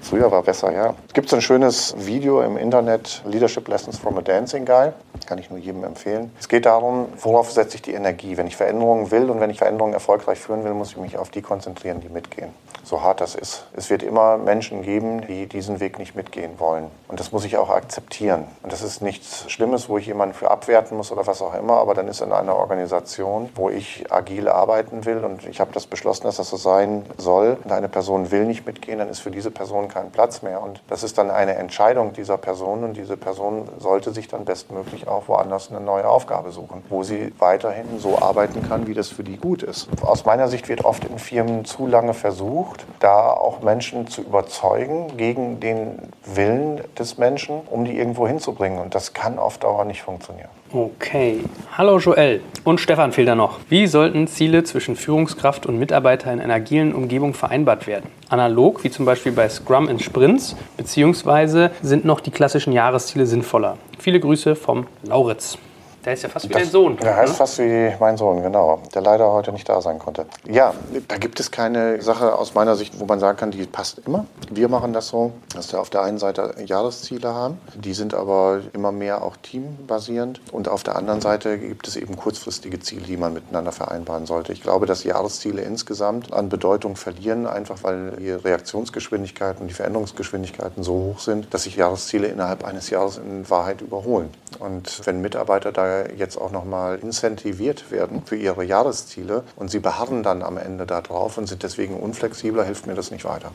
[0.00, 0.94] Früher war besser, ja.
[1.08, 4.92] Es gibt so ein schönes Video im Internet, Leadership Lessons from a Dancing Guy.
[5.26, 6.32] Kann ich nur jedem empfehlen.
[6.38, 8.36] Es geht darum, worauf setze ich die Energie.
[8.36, 11.30] Wenn ich Veränderungen will und wenn ich Veränderungen erfolgreich führen will, muss ich mich auf
[11.30, 12.50] die konzentrieren, die mitgehen.
[12.84, 13.64] So hart das ist.
[13.74, 16.90] Es wird immer Menschen geben, die diesen Weg nicht mitgehen wollen.
[17.06, 18.44] Und das muss ich auch akzeptieren.
[18.62, 21.74] Und das ist nichts Schlimmes, wo ich jemanden für abwerten muss oder was auch immer.
[21.74, 25.86] Aber dann ist in einer Organisation, wo ich agil arbeiten will und ich habe das
[25.86, 29.30] beschlossen, dass das so sein soll und eine Person will nicht mitgehen, dann ist für
[29.32, 30.62] diese Person kein Platz mehr.
[30.62, 35.08] Und das ist dann eine Entscheidung dieser Person und diese Person sollte sich dann bestmöglich
[35.08, 39.24] auch woanders eine neue Aufgabe suchen, wo sie weiterhin so arbeiten kann, wie das für
[39.24, 39.88] die gut ist.
[40.02, 45.16] Aus meiner Sicht wird oft in Firmen zu lange versucht, da auch Menschen zu überzeugen
[45.16, 48.78] gegen den Willen des Menschen, um die irgendwo hinzubringen.
[48.78, 50.50] Und das kann auf Dauer nicht funktionieren.
[50.74, 51.40] Okay.
[51.76, 52.40] Hallo Joel.
[52.64, 53.58] Und Stefan fehlt da noch.
[53.68, 58.10] Wie sollten Ziele zwischen Führungskraft und Mitarbeiter in einer agilen Umgebung vereinbart werden?
[58.30, 63.78] Analog, wie zum Beispiel bei Scrum in Sprints, beziehungsweise sind noch die klassischen Jahresziele sinnvoller?
[63.98, 65.58] Viele Grüße vom Lauritz.
[66.04, 66.96] Der ist ja fast wie dein Sohn.
[66.96, 68.82] Der heißt fast wie mein Sohn, genau.
[68.92, 70.26] Der leider heute nicht da sein konnte.
[70.48, 70.74] Ja,
[71.06, 74.26] da gibt es keine Sache aus meiner Sicht, wo man sagen kann, die passt immer.
[74.50, 77.58] Wir machen das so, dass wir auf der einen Seite Jahresziele haben.
[77.74, 80.40] Die sind aber immer mehr auch teambasierend.
[80.50, 84.52] Und auf der anderen Seite gibt es eben kurzfristige Ziele, die man miteinander vereinbaren sollte.
[84.52, 90.94] Ich glaube, dass Jahresziele insgesamt an Bedeutung verlieren, einfach weil die Reaktionsgeschwindigkeiten, die Veränderungsgeschwindigkeiten so
[90.94, 94.30] hoch sind, dass sich Jahresziele innerhalb eines Jahres in Wahrheit überholen.
[94.58, 100.22] Und wenn Mitarbeiter da jetzt auch nochmal incentiviert werden für ihre Jahresziele und sie beharren
[100.22, 103.50] dann am Ende darauf und sind deswegen unflexibler, hilft mir das nicht weiter.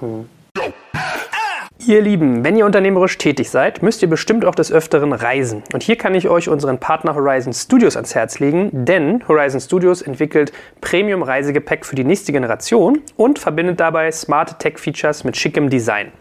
[0.00, 0.28] Hm.
[1.86, 5.62] Ihr Lieben, wenn ihr unternehmerisch tätig seid, müsst ihr bestimmt auch des Öfteren reisen.
[5.72, 10.02] Und hier kann ich euch unseren Partner Horizon Studios ans Herz legen, denn Horizon Studios
[10.02, 16.12] entwickelt Premium-Reisegepäck für die nächste Generation und verbindet dabei smarte Tech-Features mit schickem Design.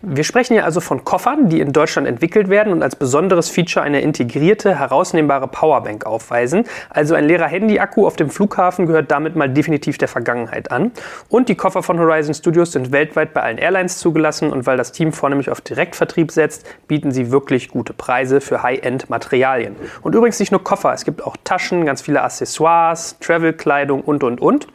[0.00, 3.84] Wir sprechen hier also von Koffern, die in Deutschland entwickelt werden und als besonderes Feature
[3.84, 6.66] eine integrierte, herausnehmbare Powerbank aufweisen.
[6.88, 10.92] Also ein leerer Handy-Akku auf dem Flughafen gehört damit mal definitiv der Vergangenheit an.
[11.28, 14.92] Und die Koffer von Horizon Studios sind weltweit bei allen Airlines zugelassen und weil das
[14.92, 19.74] Team vornehmlich auf Direktvertrieb setzt, bieten sie wirklich gute Preise für High-End-Materialien.
[20.02, 24.40] Und übrigens nicht nur Koffer, es gibt auch Taschen, ganz viele Accessoires, Travel-Kleidung und und
[24.40, 24.68] und.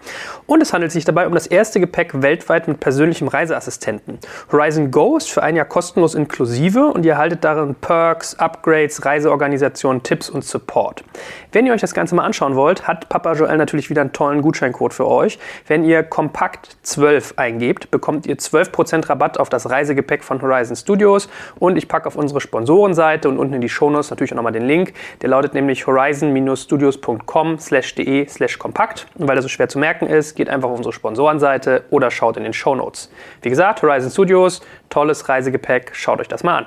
[0.47, 4.19] Und es handelt sich dabei um das erste Gepäck weltweit mit persönlichem Reiseassistenten.
[4.51, 10.03] Horizon Go ist für ein Jahr kostenlos inklusive und ihr erhaltet darin Perks, Upgrades, Reiseorganisationen,
[10.03, 11.03] Tipps und Support.
[11.51, 14.41] Wenn ihr euch das Ganze mal anschauen wollt, hat Papa Joel natürlich wieder einen tollen
[14.41, 15.39] Gutscheincode für euch.
[15.67, 21.29] Wenn ihr Kompakt 12 eingebt, bekommt ihr 12% Rabatt auf das Reisegepäck von Horizon Studios
[21.59, 24.65] und ich packe auf unsere Sponsorenseite und unten in die Shownotes natürlich auch nochmal den
[24.65, 24.93] Link.
[25.21, 29.07] Der lautet nämlich horizon-studios.com slash de slash kompakt.
[29.15, 32.37] Und weil das so schwer zu merken ist, geht einfach auf unsere Sponsorenseite oder schaut
[32.37, 33.11] in den Shownotes.
[33.41, 34.61] Wie gesagt, Horizon Studios,
[34.93, 35.95] tolles Reisegepäck.
[35.95, 36.65] Schaut euch das mal an.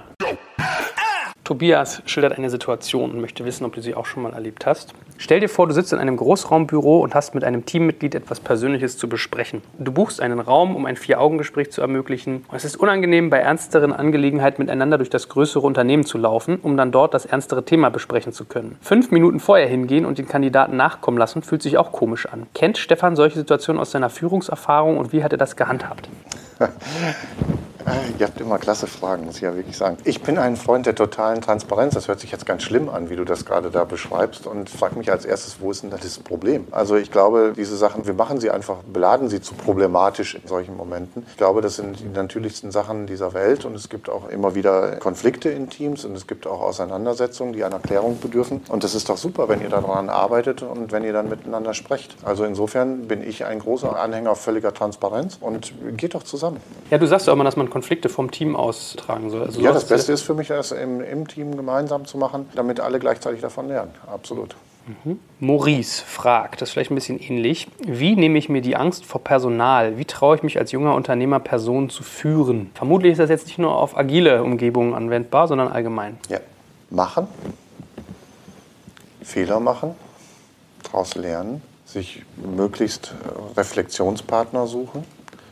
[1.44, 4.94] Tobias schildert eine Situation und möchte wissen, ob du sie auch schon mal erlebt hast.
[5.16, 8.98] Stell dir vor, du sitzt in einem Großraumbüro und hast mit einem Teammitglied etwas Persönliches
[8.98, 9.62] zu besprechen.
[9.78, 12.44] Du buchst einen Raum, um ein Vier-Augen-Gespräch zu ermöglichen.
[12.48, 16.76] Und es ist unangenehm, bei ernsteren Angelegenheiten miteinander durch das größere Unternehmen zu laufen, um
[16.76, 18.76] dann dort das ernstere Thema besprechen zu können.
[18.80, 22.48] Fünf Minuten vorher hingehen und den Kandidaten nachkommen lassen, fühlt sich auch komisch an.
[22.54, 26.08] Kennt Stefan solche Situationen aus seiner Führungserfahrung und wie hat er das gehandhabt?
[28.18, 29.98] Ihr habt immer klasse Fragen, muss ich ja wirklich sagen.
[30.04, 31.94] Ich bin ein Freund der totalen Transparenz.
[31.94, 34.46] Das hört sich jetzt ganz schlimm an, wie du das gerade da beschreibst.
[34.46, 36.66] Und frag mich als erstes, wo ist denn das Problem?
[36.72, 40.76] Also ich glaube, diese Sachen, wir machen sie einfach, beladen sie zu problematisch in solchen
[40.76, 41.26] Momenten.
[41.28, 43.64] Ich glaube, das sind die natürlichsten Sachen dieser Welt.
[43.64, 47.62] Und es gibt auch immer wieder Konflikte in Teams und es gibt auch Auseinandersetzungen, die
[47.62, 48.62] einer Klärung bedürfen.
[48.68, 52.16] Und das ist doch super, wenn ihr daran arbeitet und wenn ihr dann miteinander sprecht.
[52.24, 56.60] Also insofern bin ich ein großer Anhänger völliger Transparenz und geht doch zusammen.
[56.90, 59.42] Ja, du sagst ja immer, dass man Konflikte vom Team austragen soll.
[59.42, 62.80] Also ja, das Beste ist für mich, das im, im, Team gemeinsam zu machen, damit
[62.80, 63.90] alle gleichzeitig davon lernen.
[64.06, 64.56] Absolut.
[64.86, 65.20] Mhm.
[65.40, 67.68] Maurice fragt, das ist vielleicht ein bisschen ähnlich.
[67.80, 69.98] Wie nehme ich mir die Angst vor Personal?
[69.98, 72.70] Wie traue ich mich als junger Unternehmer, Personen zu führen?
[72.72, 76.16] Vermutlich ist das jetzt nicht nur auf agile Umgebungen anwendbar, sondern allgemein.
[76.30, 76.38] Ja.
[76.88, 77.28] Machen,
[79.22, 79.94] Fehler machen,
[80.82, 83.12] daraus lernen, sich möglichst
[83.54, 85.04] Reflexionspartner suchen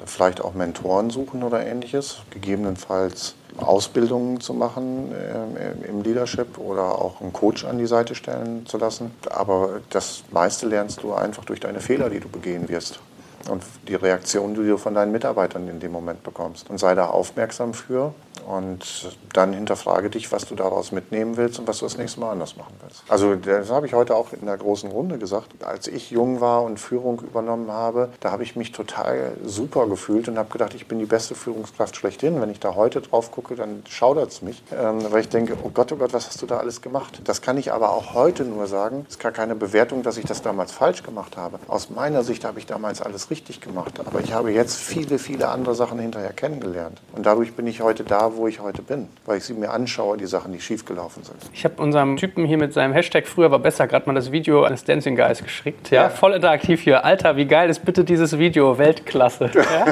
[0.07, 7.21] vielleicht auch Mentoren suchen oder ähnliches, gegebenenfalls Ausbildungen zu machen äh, im Leadership oder auch
[7.21, 9.13] einen Coach an die Seite stellen zu lassen.
[9.31, 13.01] Aber das meiste lernst du einfach durch deine Fehler, die du begehen wirst
[13.49, 16.69] und die Reaktion, die du von deinen Mitarbeitern in dem Moment bekommst.
[16.71, 18.15] Und sei da aufmerksam für
[18.47, 22.33] und dann hinterfrage dich, was du daraus mitnehmen willst und was du das nächste Mal
[22.33, 23.03] anders machen willst.
[23.09, 25.65] Also das habe ich heute auch in der großen Runde gesagt.
[25.65, 30.29] Als ich jung war und Führung übernommen habe, da habe ich mich total super gefühlt
[30.29, 32.41] und habe gedacht, ich bin die beste Führungskraft schlechthin.
[32.41, 35.71] Wenn ich da heute drauf gucke, dann schaudert es mich, ähm, weil ich denke, oh
[35.71, 37.21] Gott, oh Gott, was hast du da alles gemacht?
[37.25, 39.05] Das kann ich aber auch heute nur sagen.
[39.09, 41.59] Es ist gar keine Bewertung, dass ich das damals falsch gemacht habe.
[41.69, 44.01] Aus meiner Sicht habe ich damals alles richtig gemacht.
[44.05, 47.01] Aber ich habe jetzt viele, viele andere Sachen hinterher kennengelernt.
[47.13, 50.17] Und dadurch bin ich heute da, wo ich heute bin, weil ich sie mir anschaue,
[50.17, 51.37] die Sachen, die schiefgelaufen sind.
[51.53, 54.65] Ich habe unserem Typen hier mit seinem Hashtag früher war besser gerade mal das Video
[54.65, 55.91] eines Dancing Guys geschickt.
[55.91, 56.05] Ja?
[56.05, 56.09] ja?
[56.09, 57.05] Voll interaktiv hier.
[57.05, 58.79] Alter, wie geil ist bitte dieses Video?
[58.79, 59.51] Weltklasse.
[59.65, 59.87] Ja?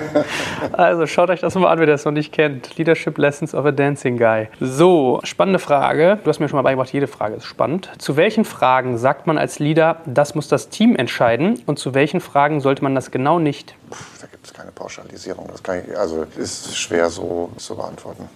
[0.73, 2.77] also schaut euch das mal an, wer das noch nicht kennt.
[2.77, 4.49] Leadership Lessons of a Dancing Guy.
[4.61, 6.19] So, spannende Frage.
[6.23, 7.91] Du hast mir schon mal beigebracht, jede Frage ist spannend.
[7.99, 12.21] Zu welchen Fragen sagt man als Leader, das muss das Team entscheiden und zu welchen
[12.21, 13.75] Fragen sollte man das genau nicht?
[14.21, 15.49] Da gibt es keine Pauschalisierung.
[15.49, 18.29] Das ich, also ist schwer so zu beantworten.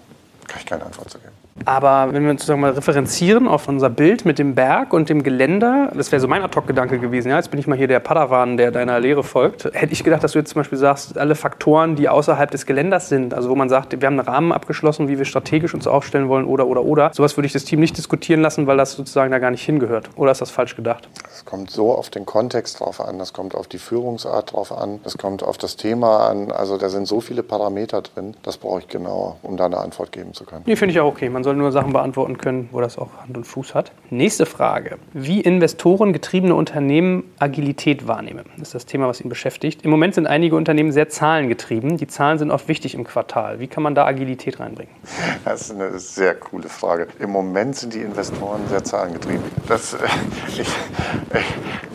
[0.47, 1.46] Kann ich keine Antwort zu geben.
[1.65, 5.23] Aber wenn wir uns sozusagen mal referenzieren auf unser Bild mit dem Berg und dem
[5.23, 7.31] Geländer, das wäre so mein Ad-Hoc-Gedanke gewesen.
[7.31, 9.65] Ja, jetzt bin ich mal hier der Padawan, der deiner Lehre folgt.
[9.73, 13.09] Hätte ich gedacht, dass du jetzt zum Beispiel sagst, alle Faktoren, die außerhalb des Geländers
[13.09, 16.29] sind, also wo man sagt, wir haben einen Rahmen abgeschlossen, wie wir strategisch uns aufstellen
[16.29, 17.11] wollen oder, oder, oder.
[17.15, 20.11] Sowas würde ich das Team nicht diskutieren lassen, weil das sozusagen da gar nicht hingehört.
[20.17, 21.09] Oder ist das falsch gedacht?
[21.33, 25.01] Es kommt so auf den Kontext drauf an, das kommt auf die Führungsart drauf an,
[25.05, 26.53] es kommt auf das Thema an.
[26.53, 30.13] Also da sind so viele Parameter drin, das brauche ich genau, um da eine Antwort
[30.13, 30.63] geben zu können.
[30.67, 31.29] Nee, finde ich auch okay.
[31.29, 33.93] Man soll nur Sachen beantworten können, wo das auch Hand und Fuß hat.
[34.11, 34.99] Nächste Frage.
[35.13, 39.83] Wie investorengetriebene Unternehmen Agilität wahrnehmen, das ist das Thema, was ihn beschäftigt.
[39.85, 41.99] Im Moment sind einige Unternehmen sehr zahlengetrieben.
[41.99, 43.61] Die Zahlen sind oft wichtig im Quartal.
[43.61, 44.93] Wie kann man da Agilität reinbringen?
[45.45, 47.07] Das ist eine sehr coole Frage.
[47.21, 49.45] Im Moment sind die Investoren sehr zahlengetrieben.
[49.69, 49.99] Das, äh,
[50.49, 50.69] ich,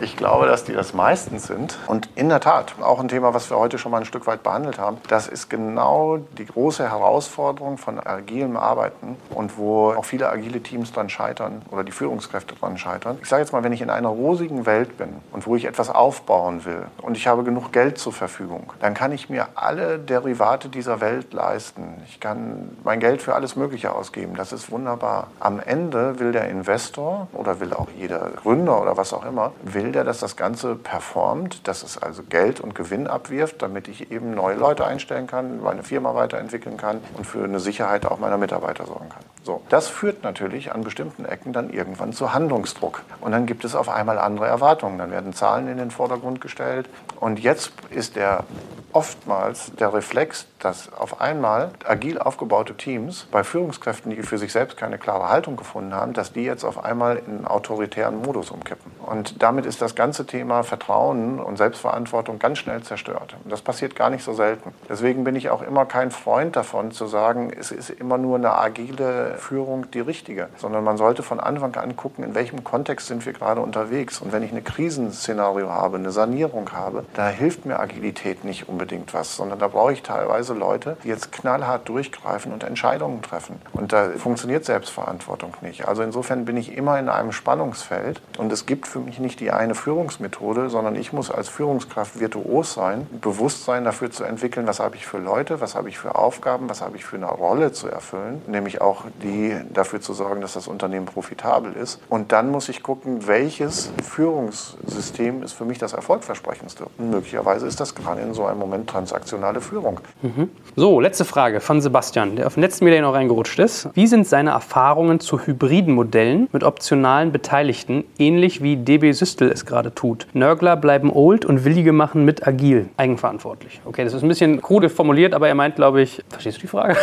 [0.00, 1.78] ich glaube, dass die das meistens sind.
[1.88, 4.42] Und in der Tat, auch ein Thema, was wir heute schon mal ein Stück weit
[4.42, 10.28] behandelt haben, das ist genau die große Herausforderung von agilem Arbeiten und wo auch viele
[10.28, 13.18] agile Teams dran scheitern oder die Führungskräfte dran scheitern.
[13.22, 15.90] Ich sage jetzt mal, wenn ich in einer rosigen Welt bin und wo ich etwas
[15.90, 20.68] aufbauen will und ich habe genug Geld zur Verfügung, dann kann ich mir alle Derivate
[20.68, 22.02] dieser Welt leisten.
[22.06, 24.34] Ich kann mein Geld für alles Mögliche ausgeben.
[24.36, 25.28] Das ist wunderbar.
[25.40, 29.92] Am Ende will der Investor oder will auch jeder Gründer oder was auch immer, will
[29.92, 34.34] der, dass das Ganze performt, dass es also Geld und Gewinn abwirft, damit ich eben
[34.34, 38.86] neue Leute einstellen kann, meine Firma weiterentwickeln kann und für eine Sicherheit auch meiner Mitarbeiter
[38.86, 39.31] sorgen kann.
[39.44, 43.02] So, das führt natürlich an bestimmten Ecken dann irgendwann zu Handlungsdruck.
[43.20, 44.98] Und dann gibt es auf einmal andere Erwartungen.
[44.98, 46.88] Dann werden Zahlen in den Vordergrund gestellt.
[47.18, 48.44] Und jetzt ist der
[48.92, 54.76] oftmals der Reflex, dass auf einmal agil aufgebaute Teams bei Führungskräften, die für sich selbst
[54.76, 58.92] keine klare Haltung gefunden haben, dass die jetzt auf einmal in einen autoritären Modus umkippen.
[59.04, 63.34] Und damit ist das ganze Thema Vertrauen und Selbstverantwortung ganz schnell zerstört.
[63.42, 64.72] Und das passiert gar nicht so selten.
[64.88, 68.56] Deswegen bin ich auch immer kein Freund davon zu sagen, es ist immer nur eine
[68.56, 73.24] agile Führung die richtige, sondern man sollte von Anfang an gucken, in welchem Kontext sind
[73.26, 74.20] wir gerade unterwegs.
[74.20, 79.14] Und wenn ich ein Krisenszenario habe, eine Sanierung habe, da hilft mir Agilität nicht unbedingt
[79.14, 83.60] was, sondern da brauche ich teilweise Leute, die jetzt knallhart durchgreifen und Entscheidungen treffen.
[83.72, 85.88] Und da funktioniert Selbstverantwortung nicht.
[85.88, 89.50] Also insofern bin ich immer in einem Spannungsfeld und es gibt für mich nicht die
[89.50, 94.96] eine Führungsmethode, sondern ich muss als Führungskraft virtuos sein, Bewusstsein dafür zu entwickeln, was habe
[94.96, 97.88] ich für Leute, was habe ich für Aufgaben, was habe ich für eine Rolle zu
[97.88, 102.00] erfüllen, nämlich auch die dafür zu sorgen, dass das Unternehmen profitabel ist.
[102.08, 106.86] Und dann muss ich gucken, welches Führungssystem ist für mich das erfolgversprechendste.
[106.98, 110.00] Und möglicherweise ist das gerade in so einem Moment transaktionale Führung.
[110.22, 110.50] Mhm.
[110.76, 113.88] So, letzte Frage von Sebastian, der auf den letzten Meter noch reingerutscht ist.
[113.94, 119.66] Wie sind seine Erfahrungen zu hybriden Modellen mit optionalen Beteiligten, ähnlich wie DB Systel es
[119.66, 120.26] gerade tut?
[120.32, 123.80] Nörgler bleiben old und Willige machen mit agil, eigenverantwortlich.
[123.84, 126.66] Okay, das ist ein bisschen krude formuliert, aber er meint, glaube ich, verstehst du die
[126.66, 126.96] Frage?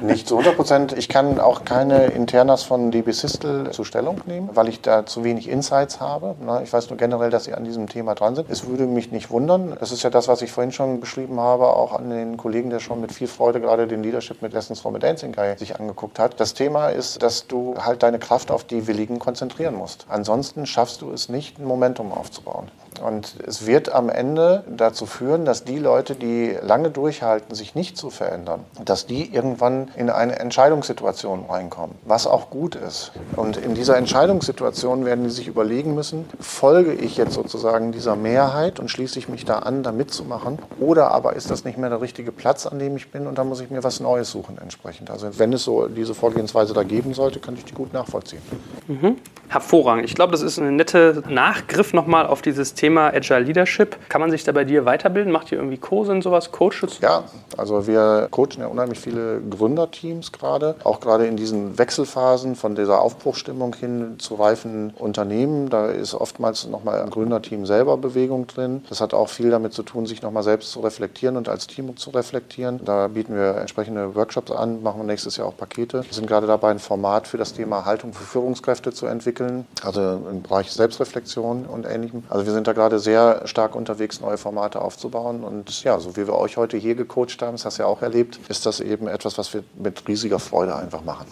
[0.00, 0.94] Nicht zu 100 Prozent.
[0.98, 5.24] Ich kann auch keine Internas von DB Systel zur Stellung nehmen, weil ich da zu
[5.24, 6.34] wenig Insights habe.
[6.62, 8.50] Ich weiß nur generell, dass sie an diesem Thema dran sind.
[8.50, 9.76] Es würde mich nicht wundern.
[9.78, 12.80] Das ist ja das, was ich vorhin schon beschrieben habe, auch an den Kollegen, der
[12.80, 16.18] schon mit viel Freude gerade den Leadership mit Lessons from a Dancing Guy sich angeguckt
[16.18, 16.40] hat.
[16.40, 20.06] Das Thema ist, dass du halt deine Kraft auf die Willigen konzentrieren musst.
[20.08, 22.70] Ansonsten schaffst du es nicht, ein Momentum aufzubauen.
[23.00, 27.96] Und es wird am Ende dazu führen, dass die Leute, die lange durchhalten, sich nicht
[27.96, 33.12] zu verändern, dass die irgendwann in eine Entscheidungssituation reinkommen, was auch gut ist.
[33.36, 38.80] Und in dieser Entscheidungssituation werden die sich überlegen müssen, folge ich jetzt sozusagen dieser Mehrheit
[38.80, 42.00] und schließe ich mich da an, da mitzumachen, oder aber ist das nicht mehr der
[42.00, 45.10] richtige Platz, an dem ich bin und da muss ich mir was Neues suchen entsprechend.
[45.10, 48.42] Also wenn es so diese Vorgehensweise da geben sollte, kann ich die gut nachvollziehen.
[48.88, 49.16] Mhm.
[49.48, 50.04] Hervorragend.
[50.04, 53.96] Ich glaube, das ist ein netter Nachgriff nochmal auf dieses Thema Agile Leadership.
[54.08, 55.32] Kann man sich da bei dir weiterbilden?
[55.32, 56.98] Macht ihr irgendwie Kurse und sowas, Coaches?
[57.00, 57.24] Ja,
[57.56, 63.00] also wir coachen ja unheimlich viele Gründerteams gerade, auch gerade in diesen Wechselphasen von dieser
[63.00, 65.68] Aufbruchstimmung hin zu reifen Unternehmen.
[65.68, 68.84] Da ist oftmals nochmal ein Gründerteam selber Bewegung drin.
[68.88, 71.96] Das hat auch viel damit zu tun, sich nochmal selbst zu reflektieren und als Team
[71.96, 72.80] zu reflektieren.
[72.84, 76.04] Da bieten wir entsprechende Workshops an, machen nächstes Jahr auch Pakete.
[76.04, 80.20] Wir sind gerade dabei, ein Format für das Thema Haltung für Führungskräfte zu entwickeln also
[80.30, 82.24] im Bereich Selbstreflexion und Ähnlichem.
[82.28, 85.44] Also wir sind da gerade sehr stark unterwegs, neue Formate aufzubauen.
[85.44, 88.00] Und ja, so wie wir euch heute hier gecoacht haben, das hast du ja auch
[88.00, 91.26] erlebt, ist das eben etwas, was wir mit riesiger Freude einfach machen.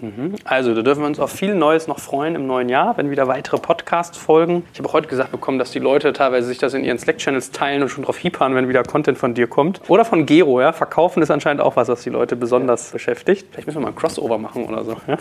[0.00, 0.34] Mhm.
[0.44, 3.28] Also, da dürfen wir uns auf viel Neues noch freuen im neuen Jahr, wenn wieder
[3.28, 4.64] weitere Podcasts folgen.
[4.72, 7.52] Ich habe auch heute gesagt bekommen, dass die Leute teilweise sich das in ihren Slack-Channels
[7.52, 9.80] teilen und schon drauf hiepern, wenn wieder Content von dir kommt.
[9.88, 10.72] Oder von Gero, ja.
[10.72, 13.46] Verkaufen ist anscheinend auch was, was die Leute besonders beschäftigt.
[13.50, 14.96] Vielleicht müssen wir mal ein Crossover machen oder so.
[15.06, 15.18] Ja?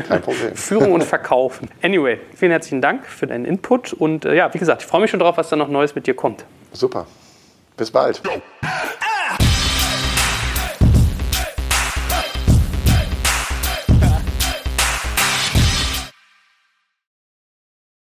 [0.00, 0.54] Kein Problem.
[0.54, 1.68] Führung und Verkaufen.
[1.82, 5.10] Anyway, vielen herzlichen Dank für deinen Input und äh, ja, wie gesagt, ich freue mich
[5.10, 6.44] schon drauf, was da noch Neues mit dir kommt.
[6.72, 7.06] Super.
[7.76, 8.22] Bis bald.